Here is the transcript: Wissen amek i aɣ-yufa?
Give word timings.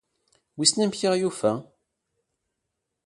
Wissen 0.57 0.83
amek 0.83 1.01
i 1.01 1.07
aɣ-yufa? 1.07 1.53